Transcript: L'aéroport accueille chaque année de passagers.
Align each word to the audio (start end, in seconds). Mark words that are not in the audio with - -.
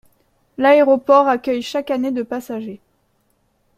L'aéroport 0.57 1.27
accueille 1.27 1.61
chaque 1.61 1.91
année 1.91 2.09
de 2.09 2.23
passagers. 2.23 2.81